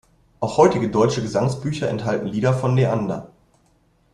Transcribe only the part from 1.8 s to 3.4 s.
enthalten Lieder von Neander.